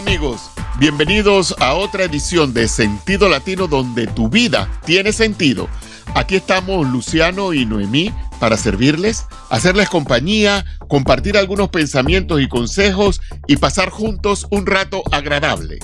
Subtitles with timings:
[0.00, 5.68] amigos, bienvenidos a otra edición de Sentido Latino donde tu vida tiene sentido.
[6.14, 13.58] Aquí estamos Luciano y Noemí para servirles, hacerles compañía, compartir algunos pensamientos y consejos y
[13.58, 15.80] pasar juntos un rato agradable.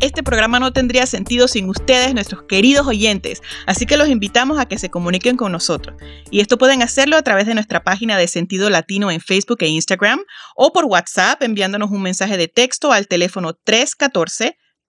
[0.00, 4.64] Este programa no tendría sentido sin ustedes, nuestros queridos oyentes, así que los invitamos a
[4.64, 5.94] que se comuniquen con nosotros.
[6.30, 9.68] Y esto pueden hacerlo a través de nuestra página de Sentido Latino en Facebook e
[9.68, 10.20] Instagram
[10.56, 13.52] o por WhatsApp enviándonos un mensaje de texto al teléfono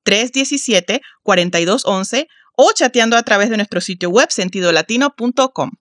[0.07, 5.71] 314-317-4211 o chateando a través de nuestro sitio web sentidolatino.com.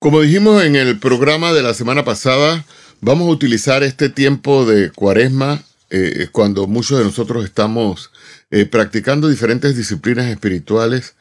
[0.00, 2.64] Como dijimos en el programa de la semana pasada,
[3.00, 5.62] vamos a utilizar este tiempo de cuaresma
[5.94, 8.11] eh, cuando muchos de nosotros estamos
[8.52, 11.14] eh, practicando diferentes disciplinas espirituales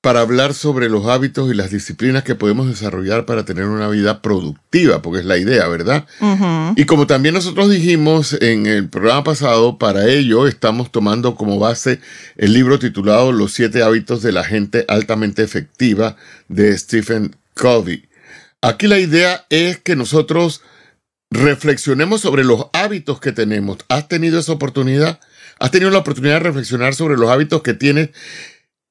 [0.00, 4.22] para hablar sobre los hábitos y las disciplinas que podemos desarrollar para tener una vida
[4.22, 6.06] productiva, porque es la idea, ¿verdad?
[6.74, 12.00] Y como también nosotros dijimos en el programa pasado, para ello estamos tomando como base
[12.38, 16.16] el libro titulado Los siete hábitos de la gente altamente efectiva
[16.48, 18.08] de Stephen Covey.
[18.62, 20.62] Aquí la idea es que nosotros
[21.30, 23.78] reflexionemos sobre los hábitos que tenemos.
[23.88, 25.20] ¿Has tenido esa oportunidad?
[25.60, 28.10] ¿Has tenido la oportunidad de reflexionar sobre los hábitos que tienes?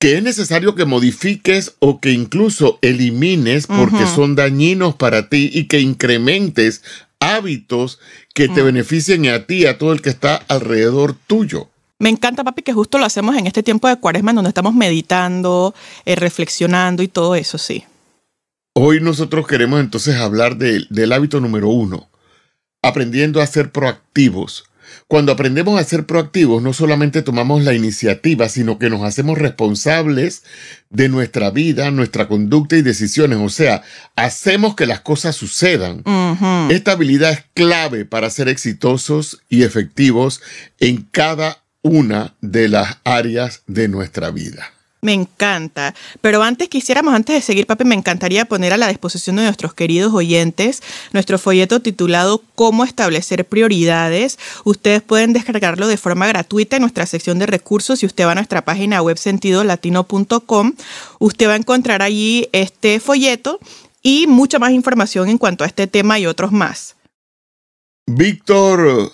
[0.01, 5.65] que es necesario que modifiques o que incluso elimines porque son dañinos para ti y
[5.65, 6.83] que incrementes
[7.19, 7.99] hábitos
[8.33, 8.65] que te mm.
[8.65, 11.67] beneficien a ti, a todo el que está alrededor tuyo.
[11.99, 14.73] Me encanta, papi, que justo lo hacemos en este tiempo de cuaresma, en donde estamos
[14.73, 17.83] meditando, eh, reflexionando y todo eso, sí.
[18.73, 22.09] Hoy nosotros queremos entonces hablar del hábito número uno,
[22.81, 24.63] aprendiendo a ser proactivos.
[25.07, 30.43] Cuando aprendemos a ser proactivos, no solamente tomamos la iniciativa, sino que nos hacemos responsables
[30.89, 33.39] de nuestra vida, nuestra conducta y decisiones.
[33.41, 33.83] O sea,
[34.15, 36.03] hacemos que las cosas sucedan.
[36.69, 40.41] Esta habilidad es clave para ser exitosos y efectivos
[40.79, 44.71] en cada una de las áreas de nuestra vida.
[45.01, 45.95] Me encanta.
[46.19, 49.73] Pero antes quisiéramos, antes de seguir, papi, me encantaría poner a la disposición de nuestros
[49.73, 50.83] queridos oyentes
[51.13, 54.37] nuestro folleto titulado Cómo establecer prioridades.
[54.65, 57.99] Ustedes pueden descargarlo de forma gratuita en nuestra sección de recursos.
[57.99, 60.73] Si usted va a nuestra página web sentidolatino.com,
[61.19, 63.59] usted va a encontrar allí este folleto
[64.01, 66.97] y mucha más información en cuanto a este tema y otros más.
[68.05, 69.11] Víctor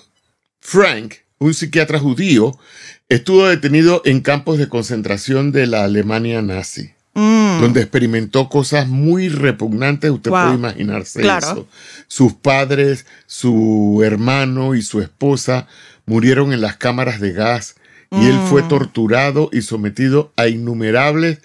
[0.62, 2.57] Frank, un psiquiatra judío,
[3.07, 7.62] Estuvo detenido en campos de concentración de la Alemania nazi, mm.
[7.62, 11.68] donde experimentó cosas muy repugnantes, usted puede imaginarse eso.
[12.07, 15.68] Sus padres, su hermano y su esposa
[16.07, 17.75] murieron en las cámaras de gas
[18.09, 18.69] y él fue mm.
[18.69, 21.41] torturado y sometido a innumerables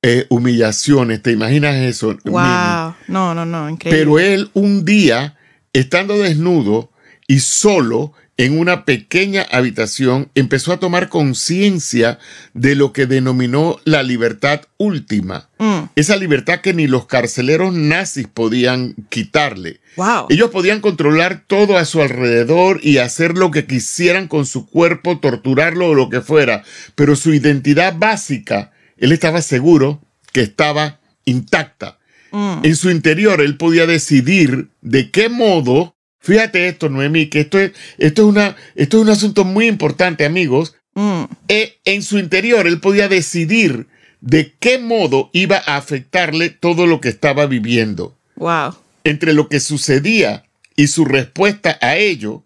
[0.00, 1.22] eh, humillaciones.
[1.22, 2.16] ¿Te imaginas eso?
[2.24, 2.94] Wow.
[3.08, 3.98] No, no, no, increíble.
[3.98, 5.36] Pero él un día,
[5.74, 6.90] estando desnudo
[7.26, 12.18] y solo, en una pequeña habitación, empezó a tomar conciencia
[12.52, 15.48] de lo que denominó la libertad última.
[15.58, 15.90] Mm.
[15.94, 19.80] Esa libertad que ni los carceleros nazis podían quitarle.
[20.28, 25.20] Ellos podían controlar todo a su alrededor y hacer lo que quisieran con su cuerpo,
[25.20, 26.64] torturarlo o lo que fuera.
[26.96, 30.02] Pero su identidad básica, él estaba seguro
[30.32, 31.98] que estaba intacta.
[32.32, 32.64] Mm.
[32.64, 35.93] En su interior, él podía decidir de qué modo
[36.24, 40.24] Fíjate esto, Noemí, que esto es, esto es, una, esto es un asunto muy importante,
[40.24, 40.74] amigos.
[40.94, 41.24] Mm.
[41.48, 43.88] E, en su interior, él podía decidir
[44.22, 48.16] de qué modo iba a afectarle todo lo que estaba viviendo.
[48.36, 48.74] Wow.
[49.04, 50.46] Entre lo que sucedía
[50.76, 52.42] y su respuesta a ello,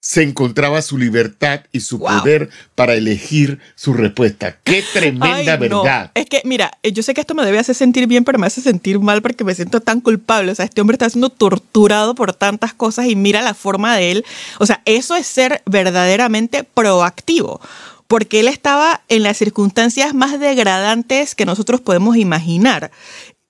[0.00, 4.56] se encontraba su libertad y su poder para elegir su respuesta.
[4.62, 6.12] Qué tremenda verdad.
[6.14, 8.46] Es que, mira, eh, yo sé que esto me debe hacer sentir bien, pero me
[8.46, 10.52] hace sentir mal porque me siento tan culpable.
[10.52, 14.12] O sea, este hombre está siendo torturado por tantas cosas y mira la forma de
[14.12, 14.24] él.
[14.60, 17.60] O sea, eso es ser verdaderamente proactivo
[18.06, 22.90] porque él estaba en las circunstancias más degradantes que nosotros podemos imaginar.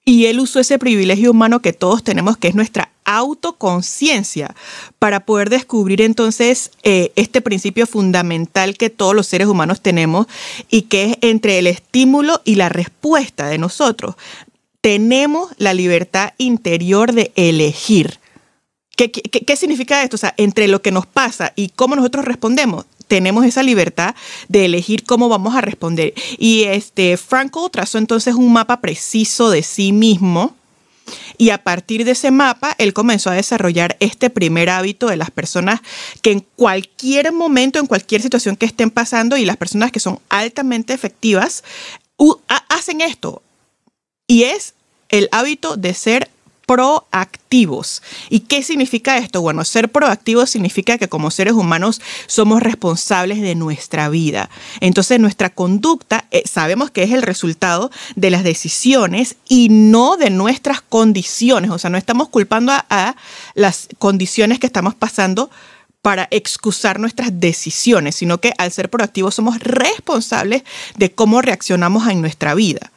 [0.04, 4.55] Y él usó ese privilegio humano que todos tenemos, que es nuestra autoconciencia,
[4.99, 10.27] para poder descubrir entonces eh, este principio fundamental que todos los seres humanos tenemos
[10.69, 14.15] y que es entre el estímulo y la respuesta de nosotros.
[14.83, 18.21] Tenemos la libertad interior de elegir.
[18.95, 20.16] ¿Qué, qué significa esto?
[20.16, 24.15] O sea, entre lo que nos pasa y cómo nosotros respondemos, tenemos esa libertad
[24.49, 26.13] de elegir cómo vamos a responder.
[26.37, 30.58] Y este Franco trazó entonces un mapa preciso de sí mismo.
[31.39, 35.31] Y a partir de ese mapa, él comenzó a desarrollar este primer hábito de las
[35.31, 35.81] personas
[36.21, 40.19] que en cualquier momento, en cualquier situación que estén pasando, y las personas que son
[40.29, 41.63] altamente efectivas,
[42.69, 43.43] hacen esto.
[44.27, 44.75] Y es
[45.09, 46.29] el hábito de ser
[46.68, 48.03] proactivos.
[48.28, 49.41] ¿Y qué significa esto?
[49.41, 54.50] Bueno, ser proactivos significa que como seres humanos somos responsables de nuestra vida.
[54.80, 60.28] Entonces nuestra conducta eh, sabemos que es el resultado de las decisiones y no de
[60.28, 61.70] nuestras condiciones.
[61.70, 63.16] O sea, no estamos culpando a
[63.54, 65.50] las condiciones que estamos pasando
[66.03, 70.65] para excusar nuestras decisiones, sino que al ser proactivos somos responsables
[70.98, 72.92] de cómo reaccionamos en nuestra vida.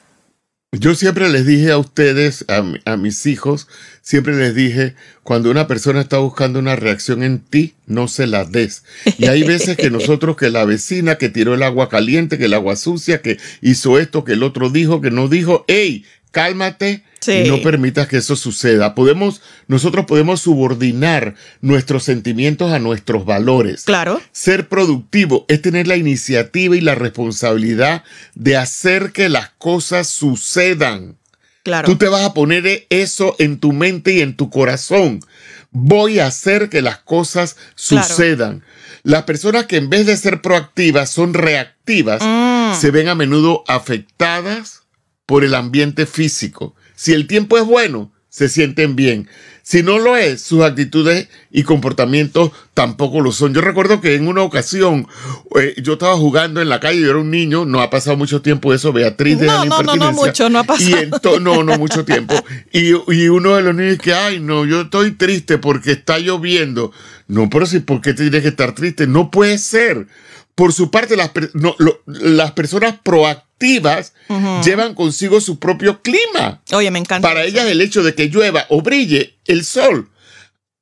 [0.73, 3.67] Yo siempre les dije a ustedes, a, mis hijos,
[4.01, 8.45] siempre les dije, cuando una persona está buscando una reacción en ti, no se la
[8.45, 8.85] des.
[9.17, 12.53] Y hay veces que nosotros, que la vecina que tiró el agua caliente, que el
[12.53, 17.47] agua sucia, que hizo esto, que el otro dijo, que no dijo, hey, cálmate, y
[17.47, 18.95] no permitas que eso suceda.
[18.95, 23.83] Podemos, nosotros podemos subordinar nuestros sentimientos a nuestros valores.
[23.83, 24.19] Claro.
[24.31, 31.17] Ser productivo es tener la iniciativa y la responsabilidad de hacer que las cosas sucedan.
[31.63, 31.87] Claro.
[31.87, 35.19] Tú te vas a poner eso en tu mente y en tu corazón.
[35.69, 38.63] Voy a hacer que las cosas sucedan.
[39.03, 42.79] Las personas que en vez de ser proactivas son reactivas, mm.
[42.79, 44.81] se ven a menudo afectadas
[45.31, 46.75] por el ambiente físico.
[46.93, 49.29] Si el tiempo es bueno, se sienten bien.
[49.63, 53.53] Si no lo es, sus actitudes y comportamientos tampoco lo son.
[53.53, 55.07] Yo recuerdo que en una ocasión
[55.57, 58.41] eh, yo estaba jugando en la calle, yo era un niño, no ha pasado mucho
[58.41, 61.39] tiempo eso, Beatriz de no, no, no, no mucho, no ha pasado.
[61.39, 62.35] no, no mucho tiempo.
[62.73, 66.91] Y, y, uno de los niños que, ay, no, yo estoy triste porque está lloviendo.
[67.29, 69.07] No, pero si, ¿por qué tienes que estar triste?
[69.07, 70.07] No puede ser.
[70.55, 71.31] Por su parte, las,
[72.05, 73.50] las personas proactivas
[74.63, 76.61] llevan consigo su propio clima.
[76.73, 77.27] Oye, me encanta.
[77.27, 80.09] Para ellas el hecho de que llueva o brille el sol,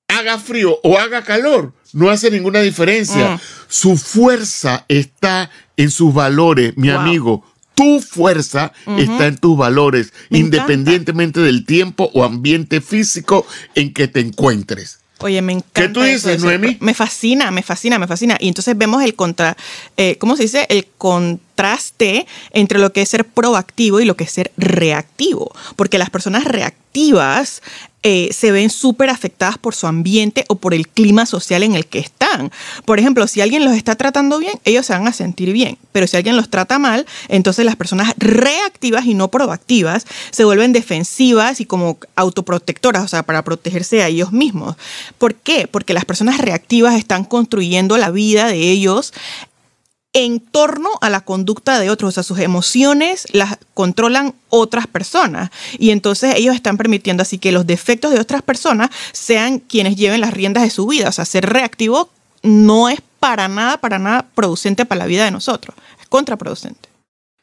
[0.08, 3.36] haga frío o haga calor, no hace ninguna diferencia.
[3.36, 3.40] Mm.
[3.68, 7.46] Su fuerza está en sus valores, mi amigo.
[7.76, 14.20] Tu fuerza está en tus valores, independientemente del tiempo o ambiente físico en que te
[14.20, 14.99] encuentres.
[15.20, 15.82] Oye, me encanta.
[15.82, 16.78] ¿Qué tú dices, Noemi?
[16.80, 18.38] Me fascina, me fascina, me fascina.
[18.40, 19.58] Y entonces vemos el contra,
[19.98, 20.66] eh, ¿cómo se dice?
[20.70, 25.52] El contraste entre lo que es ser proactivo y lo que es ser reactivo.
[25.76, 27.62] Porque las personas reactivas
[28.02, 31.86] eh, se ven súper afectadas por su ambiente o por el clima social en el
[31.86, 32.50] que están.
[32.86, 36.08] Por ejemplo, si alguien los está tratando bien, ellos se van a sentir bien, pero
[36.08, 41.60] si alguien los trata mal, entonces las personas reactivas y no proactivas se vuelven defensivas
[41.60, 44.78] y como autoprotectoras, o sea, para protegerse a ellos mismos.
[45.18, 45.68] ¿Por qué?
[45.68, 49.14] Porque las personas reactivas están construyendo la vida de ellos
[50.14, 55.52] en torno a la conducta de otros, o sea, sus emociones las controlan otras personas.
[55.78, 60.22] Y entonces ellos están permitiendo así que los defectos de otras personas sean quienes lleven
[60.22, 62.10] las riendas de su vida, o sea, ser reactivo
[62.42, 66.89] no es para nada, para nada producente para la vida de nosotros, es contraproducente.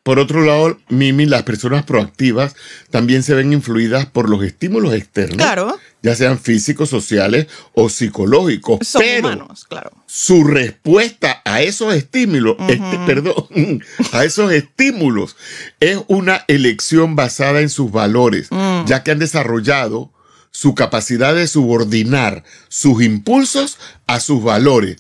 [0.06, 2.54] Por otro lado, Mimi, las personas proactivas
[2.90, 5.80] también se ven influidas por los estímulos externos, claro.
[6.00, 8.86] ya sean físicos, sociales o psicológicos.
[8.86, 9.90] Son humanos, claro.
[10.06, 13.82] Su respuesta a esos estímulos, este, perdón,
[14.12, 15.34] a esos estímulos
[15.80, 18.84] es una elección basada en sus valores, mm.
[18.84, 20.12] ya que han desarrollado
[20.52, 23.76] su capacidad de subordinar sus impulsos
[24.06, 24.98] a sus valores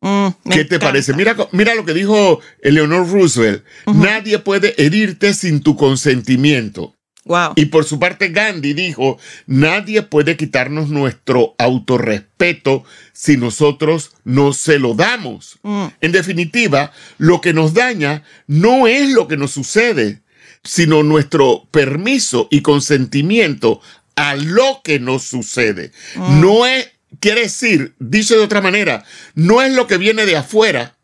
[0.00, 1.12] Mm, ¿Qué te parece?
[1.12, 3.64] Mira, mira lo que dijo Eleanor Roosevelt.
[3.86, 6.94] Nadie puede herirte sin tu consentimiento.
[7.24, 7.52] Wow.
[7.54, 14.78] Y por su parte Gandhi dijo, nadie puede quitarnos nuestro autorrespeto si nosotros no se
[14.78, 15.58] lo damos.
[15.62, 15.86] Mm.
[16.00, 20.22] En definitiva, lo que nos daña no es lo que nos sucede,
[20.64, 23.80] sino nuestro permiso y consentimiento
[24.16, 25.92] a lo que nos sucede.
[26.16, 26.40] Mm.
[26.40, 30.94] No es Quiere decir, dice de otra manera, no es lo que viene de afuera,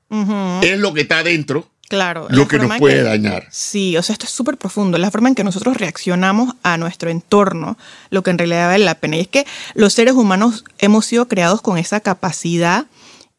[0.62, 1.68] es lo que está adentro.
[1.88, 2.26] Claro.
[2.30, 3.46] Lo que nos puede dañar.
[3.50, 4.98] Sí, o sea, esto es súper profundo.
[4.98, 7.78] La forma en que nosotros reaccionamos a nuestro entorno,
[8.10, 9.16] lo que en realidad vale la pena.
[9.16, 12.86] Y es que los seres humanos hemos sido creados con esa capacidad,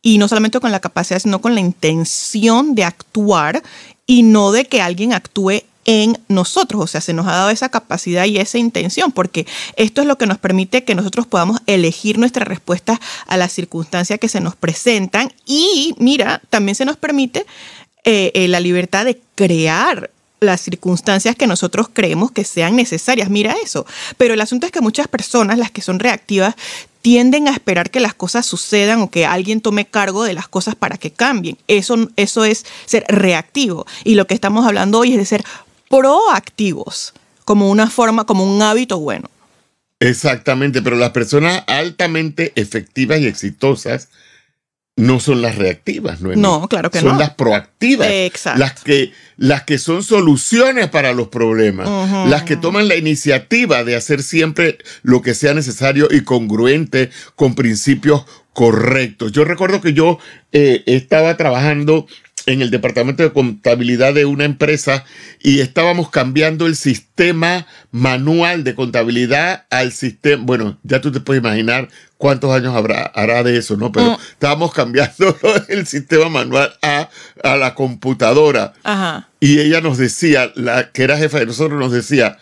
[0.01, 3.63] y no solamente con la capacidad, sino con la intención de actuar
[4.05, 7.69] y no de que alguien actúe en nosotros, o sea, se nos ha dado esa
[7.69, 12.19] capacidad y esa intención, porque esto es lo que nos permite que nosotros podamos elegir
[12.19, 17.45] nuestra respuesta a las circunstancias que se nos presentan y, mira, también se nos permite
[18.03, 23.29] eh, eh, la libertad de crear las circunstancias que nosotros creemos que sean necesarias.
[23.29, 23.85] Mira eso.
[24.17, 26.55] Pero el asunto es que muchas personas, las que son reactivas,
[27.01, 30.75] tienden a esperar que las cosas sucedan o que alguien tome cargo de las cosas
[30.75, 31.57] para que cambien.
[31.67, 33.87] Eso, eso es ser reactivo.
[34.03, 35.45] Y lo que estamos hablando hoy es de ser
[35.89, 37.13] proactivos
[37.45, 39.29] como una forma, como un hábito bueno.
[39.99, 44.09] Exactamente, pero las personas altamente efectivas y exitosas
[44.97, 46.35] no son las reactivas, ¿no?
[46.35, 47.11] No, claro que son no.
[47.13, 48.07] Son las proactivas.
[48.09, 48.59] Exacto.
[48.59, 51.87] Las que, las que son soluciones para los problemas.
[52.27, 57.53] Las que toman la iniciativa de hacer siempre lo que sea necesario y congruente con
[57.53, 58.25] principios
[58.57, 59.33] correctos.
[59.33, 60.17] Yo recuerdo que yo
[60.51, 62.07] eh, estaba trabajando
[62.47, 65.05] en el departamento de contabilidad de una empresa
[65.43, 71.43] y estábamos cambiando el sistema manual de contabilidad al sistema, bueno, ya tú te puedes
[71.43, 73.91] imaginar cuántos años habrá, hará de eso, ¿no?
[73.91, 74.17] Pero mm.
[74.31, 75.37] estábamos cambiando
[75.69, 77.09] el sistema manual a,
[77.43, 78.73] a la computadora.
[78.83, 79.29] Ajá.
[79.39, 82.39] Y ella nos decía, la que era jefa de nosotros, nos decía,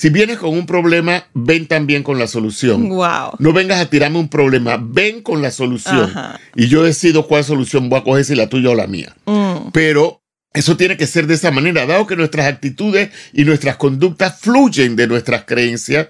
[0.00, 2.88] si vienes con un problema, ven también con la solución.
[2.88, 3.32] Wow.
[3.38, 6.10] No vengas a tirarme un problema, ven con la solución.
[6.56, 9.14] Y yo decido cuál solución voy a coger, si la tuya o la mía.
[9.26, 9.72] Mm.
[9.74, 10.22] Pero
[10.54, 14.96] eso tiene que ser de esa manera, dado que nuestras actitudes y nuestras conductas fluyen
[14.96, 16.08] de nuestras creencias.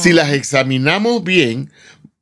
[0.00, 1.70] Si las examinamos bien,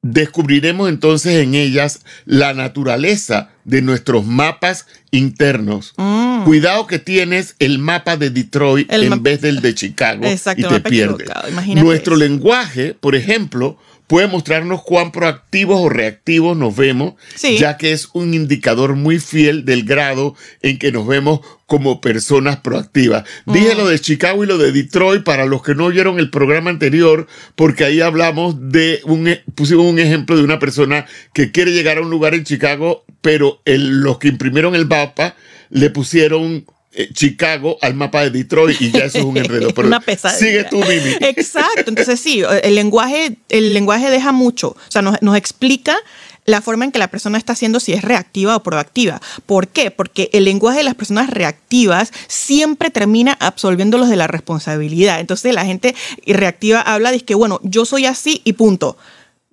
[0.03, 5.95] descubriremos entonces en ellas la naturaleza de nuestros mapas internos.
[5.97, 6.45] Mm.
[6.45, 10.25] Cuidado que tienes el mapa de Detroit en vez del de Chicago
[10.57, 11.29] y te pierdes.
[11.75, 17.15] Nuestro lenguaje, por ejemplo, puede mostrarnos cuán proactivos o reactivos nos vemos,
[17.59, 22.57] ya que es un indicador muy fiel del grado en que nos vemos como personas
[22.57, 23.25] proactivas.
[23.47, 26.71] Dije lo de Chicago y lo de Detroit para los que no vieron el programa
[26.71, 31.73] anterior, porque ahí hablamos de un, e, pusimos un ejemplo de una persona que quiere
[31.73, 35.37] llegar a un lugar en Chicago, pero los que imprimieron el mapa
[35.69, 36.65] le pusieron
[36.99, 39.73] eh, Chicago al mapa de Detroit y ya eso es un enredo.
[39.73, 40.39] Pero Una pesadilla.
[40.39, 41.17] Sigue tú, Mimi.
[41.21, 41.85] Exacto.
[41.87, 44.71] Entonces sí, el lenguaje, el lenguaje deja mucho.
[44.71, 45.97] O sea, nos, nos explica
[46.45, 49.21] la forma en que la persona está haciendo si es reactiva o proactiva.
[49.47, 49.93] ¿Por qué?
[49.93, 55.21] Porque el lenguaje de las personas reactivas siempre termina absolviéndolos de la responsabilidad.
[55.21, 55.95] Entonces la gente
[56.27, 58.97] reactiva habla de que, bueno, yo soy así y punto.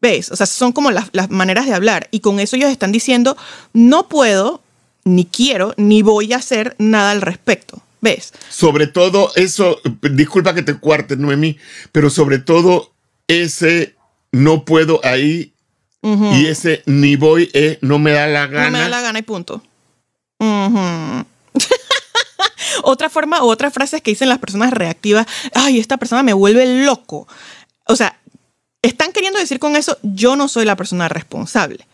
[0.02, 0.32] ¿Ves?
[0.32, 2.08] O sea, son como las, las maneras de hablar.
[2.10, 3.38] Y con eso ellos están diciendo,
[3.74, 4.62] no puedo
[5.06, 7.82] ni quiero, ni voy a hacer nada al respecto.
[8.02, 8.34] ¿Ves?
[8.50, 9.80] Sobre todo eso,
[10.12, 11.58] disculpa que te cuarte, Noemí,
[11.92, 12.92] pero sobre todo
[13.28, 13.96] ese
[14.32, 15.54] no puedo ahí
[16.04, 18.66] y ese ni voy eh, no me da la gana.
[18.66, 19.64] No me da la gana y punto.
[22.84, 26.84] otra forma o otras frases que dicen las personas reactivas, ay, esta persona me vuelve
[26.86, 27.28] loco.
[27.88, 28.20] O sea,
[28.84, 31.88] están queriendo decir con eso, yo no soy la persona responsable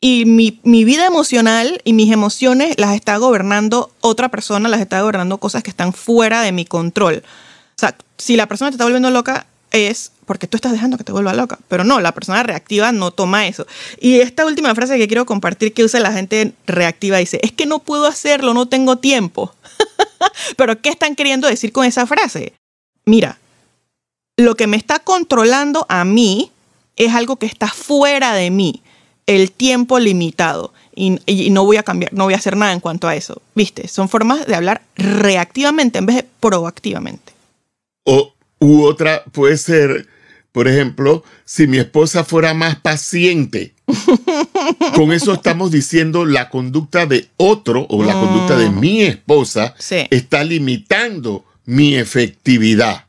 [0.00, 5.00] y mi, mi, vida emocional y mis emociones las está gobernando otra persona, las está
[5.00, 7.22] gobernando cosas que están fuera de mi control.
[7.24, 11.04] O sea, si la persona te está volviendo loca es porque tú estás dejando que
[11.04, 13.66] te vuelva loca, pero no, la persona reactiva no toma eso.
[14.00, 17.66] Y esta última frase que quiero compartir que usa la gente reactiva dice, es que
[17.66, 19.54] no puedo hacerlo, no tengo tiempo.
[20.56, 22.52] pero ¿qué están queriendo decir con esa frase?
[23.04, 23.38] Mira,
[24.36, 26.52] lo que me está controlando a mí
[26.96, 28.82] es algo que está fuera de mí
[29.28, 33.06] el tiempo limitado y, no voy a cambiar, no voy a hacer nada en cuanto
[33.06, 33.40] a eso.
[33.54, 33.86] ¿Viste?
[33.86, 37.32] Son formas de hablar reactivamente en vez de proactivamente.
[38.04, 40.08] O u otra puede ser,
[40.50, 43.74] por ejemplo, si mi esposa fuera más paciente.
[44.94, 48.80] Con eso estamos diciendo la conducta de otro o la conducta de mm.
[48.80, 49.74] mi esposa
[50.10, 53.06] está limitando mi efectividad.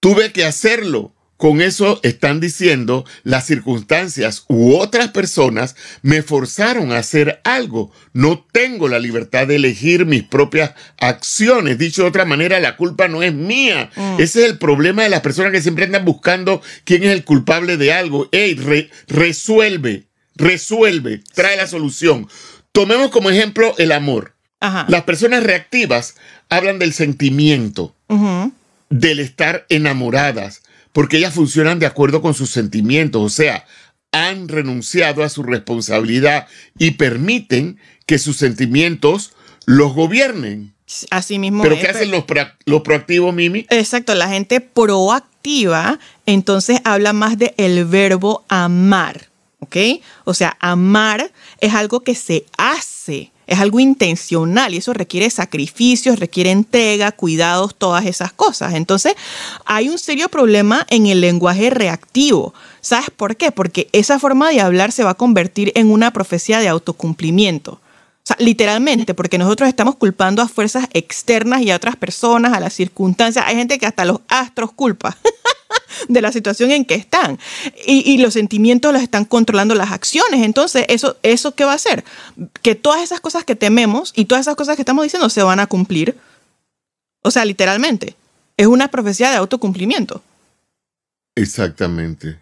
[0.00, 6.98] Tuve que hacerlo con eso están diciendo las circunstancias u otras personas me forzaron a
[6.98, 7.92] hacer algo.
[8.12, 11.78] No tengo la libertad de elegir mis propias acciones.
[11.78, 13.90] Dicho de otra manera, la culpa no es mía.
[13.96, 14.20] Mm.
[14.20, 17.76] Ese es el problema de las personas que siempre andan buscando quién es el culpable
[17.76, 18.28] de algo.
[18.32, 18.54] Ey,
[19.08, 22.28] resuelve, resuelve, trae la solución.
[22.72, 24.34] Tomemos como ejemplo el amor.
[24.88, 26.16] Las personas reactivas
[26.48, 27.94] hablan del sentimiento,
[28.88, 30.62] del estar enamoradas,
[30.96, 33.66] porque ellas funcionan de acuerdo con sus sentimientos, o sea,
[34.12, 36.48] han renunciado a su responsabilidad
[36.78, 39.34] y permiten que sus sentimientos
[39.66, 40.74] los gobiernen.
[41.10, 41.62] Así mismo.
[41.62, 42.24] ¿Pero qué hacen los,
[42.64, 43.66] los, proactivos, Mimi?
[43.68, 49.76] Exacto, la gente proactiva entonces habla más de el verbo amar, ¿ok?
[50.24, 56.18] O sea, amar es algo que se hace es algo intencional y eso requiere sacrificios,
[56.18, 58.74] requiere entrega, cuidados, todas esas cosas.
[58.74, 59.14] Entonces,
[59.64, 62.54] hay un serio problema en el lenguaje reactivo.
[62.80, 63.52] ¿Sabes por qué?
[63.52, 67.72] Porque esa forma de hablar se va a convertir en una profecía de autocumplimiento.
[67.72, 72.60] O sea, literalmente, porque nosotros estamos culpando a fuerzas externas y a otras personas, a
[72.60, 73.44] las circunstancias.
[73.46, 75.16] Hay gente que hasta los astros culpa.
[76.08, 77.38] de la situación en que están.
[77.86, 80.44] Y, los sentimientos los están controlando las acciones.
[80.44, 82.04] Entonces, ¿eso, ¿eso qué va a hacer?
[82.62, 85.60] Que todas esas cosas que tememos y todas esas cosas que estamos diciendo se van
[85.60, 86.16] a cumplir.
[87.22, 88.16] O sea, literalmente.
[88.56, 90.22] Es una profecía de autocumplimiento.
[91.34, 92.38] Exactamente.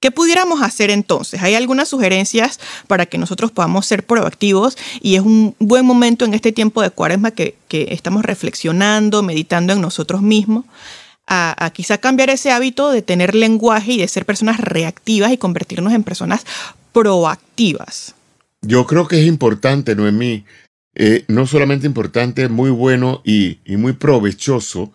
[0.00, 1.42] ¿Qué pudiéramos hacer entonces?
[1.42, 6.32] Hay algunas sugerencias para que nosotros podamos ser proactivos y es un buen momento en
[6.32, 10.64] este tiempo de cuaresma que, estamos reflexionando, meditando en nosotros mismos,
[11.30, 15.38] a, a, quizá cambiar ese hábito de tener lenguaje y de ser personas reactivas y
[15.38, 16.44] convertirnos en personas
[16.92, 18.14] proactivas.
[18.60, 20.44] Yo creo que es importante, Noemí,
[20.94, 24.92] eh, no solamente importante, muy bueno y muy provechoso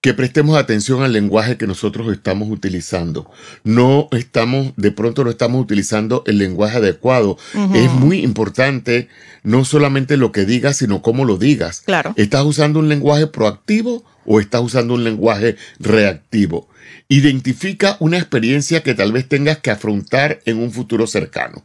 [0.00, 3.30] que prestemos atención al lenguaje que nosotros estamos utilizando.
[3.64, 7.38] No estamos, de pronto no estamos utilizando el lenguaje adecuado.
[7.74, 9.08] Es muy importante
[9.42, 11.80] no solamente lo que digas, sino cómo lo digas.
[11.80, 12.14] Claro.
[12.16, 16.68] ¿Estás usando un lenguaje proactivo o estás usando un lenguaje reactivo?
[17.08, 21.64] Identifica una experiencia que tal vez tengas que afrontar en un futuro cercano.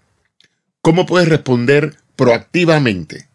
[0.82, 3.28] ¿Cómo puedes responder proactivamente?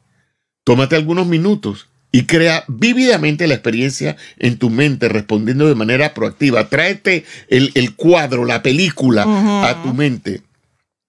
[0.65, 6.69] Tómate algunos minutos y crea vívidamente la experiencia en tu mente respondiendo de manera proactiva.
[6.69, 9.25] Tráete el, cuadro, la película
[9.69, 10.43] a tu mente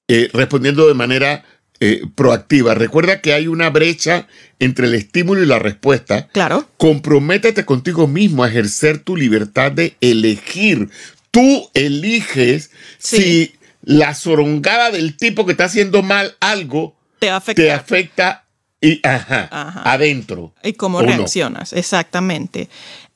[0.10, 1.44] eh, respondiendo de manera
[1.80, 2.74] eh, proactiva.
[2.74, 4.28] Recuerda que hay una brecha
[4.60, 6.28] entre el estímulo y la respuesta.
[6.30, 6.68] Claro.
[6.78, 10.90] Comprométete contigo mismo a ejercer tu libertad de elegir.
[11.30, 17.72] Tú eliges si la zorongada del tipo que está haciendo mal algo te afecta, te
[17.72, 18.47] afecta
[18.82, 19.50] y ajá,
[19.84, 20.52] adentro.
[20.64, 22.70] Y cómo reaccionas, exactamente.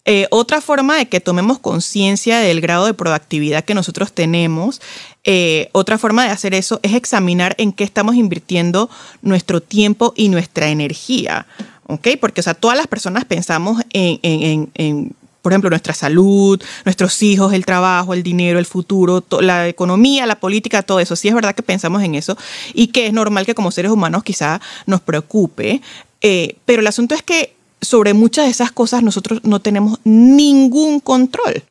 [0.04, 4.82] Eh, otra forma de que tomemos conciencia del grado de proactividad que nosotros tenemos,
[5.24, 8.90] eh, otra forma de hacer eso es examinar en qué estamos invirtiendo
[9.22, 11.46] nuestro tiempo y nuestra energía.
[11.86, 12.08] ¿Ok?
[12.20, 17.22] Porque, o sea, todas las personas pensamos en, en, en por ejemplo, nuestra salud, nuestros
[17.24, 21.16] hijos, el trabajo, el dinero, el futuro, la economía, la política, todo eso.
[21.16, 22.38] Sí es verdad que pensamos en eso
[22.74, 25.82] y que es normal que como seres humanos quizá nos preocupe,
[26.22, 31.00] eh, pero el asunto es que sobre muchas de esas cosas nosotros no tenemos ningún
[31.00, 31.64] control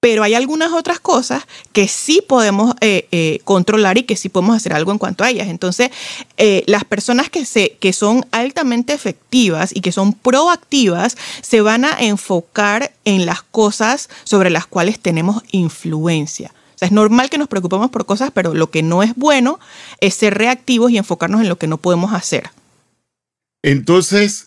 [0.00, 4.56] pero hay algunas otras cosas que sí podemos eh, eh, controlar y que sí podemos
[4.56, 5.48] hacer algo en cuanto a ellas.
[5.48, 5.90] Entonces,
[6.38, 12.00] eh, las personas que, que son altamente efectivas y que son proactivas se van a
[12.00, 16.52] enfocar en las cosas sobre las cuales tenemos influencia.
[16.74, 19.60] O sea, es normal que nos preocupemos por cosas, pero lo que no es bueno
[20.00, 22.48] es ser reactivos y enfocarnos en lo que no podemos hacer.
[23.62, 24.46] Entonces,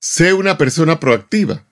[0.00, 1.64] sé una persona proactiva.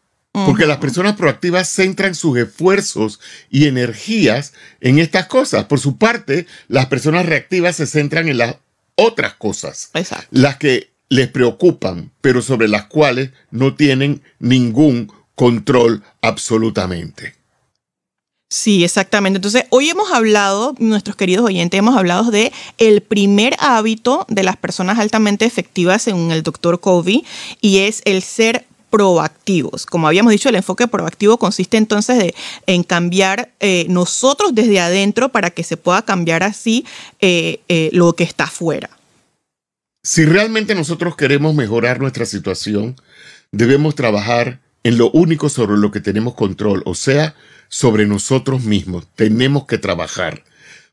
[0.44, 5.64] Porque las personas proactivas centran sus esfuerzos y energías en estas cosas.
[5.64, 8.56] Por su parte, las personas reactivas se centran en las
[8.96, 9.90] otras cosas.
[9.94, 10.26] Exacto.
[10.30, 17.34] Las que les preocupan, pero sobre las cuales no tienen ningún control absolutamente.
[18.48, 19.38] Sí, exactamente.
[19.38, 24.56] Entonces, hoy hemos hablado, nuestros queridos oyentes, hemos hablado de el primer hábito de las
[24.56, 27.24] personas altamente efectivas según el doctor Covey
[27.60, 29.86] y es el ser proactivos.
[29.86, 32.32] Como habíamos dicho, el enfoque proactivo consiste entonces
[32.66, 36.84] en cambiar eh, nosotros desde adentro para que se pueda cambiar así
[37.20, 38.90] eh, eh, lo que está afuera.
[40.02, 42.96] Si realmente nosotros queremos mejorar nuestra situación,
[43.50, 47.34] debemos trabajar en lo único sobre lo que tenemos control, o sea,
[47.68, 49.08] sobre nosotros mismos.
[49.16, 50.44] Tenemos que trabajar